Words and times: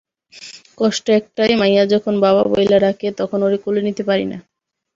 কষ্ট 0.77 1.05
একটাই—মাইয়া 1.19 1.83
যখন 1.93 2.13
বাবা 2.25 2.41
বইল্যা 2.51 2.79
ডাকে, 2.79 3.07
তখন 3.19 3.39
ওরে 3.43 3.57
কোলে 3.63 3.81
নিতে 3.87 4.03
পারি 4.09 4.25
না। 4.25 4.37